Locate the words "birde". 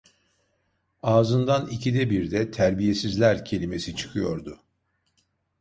2.09-2.51